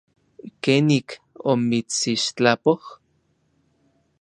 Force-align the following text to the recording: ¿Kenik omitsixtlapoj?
¿Kenik 0.63 1.09
omitsixtlapoj? 1.51 2.81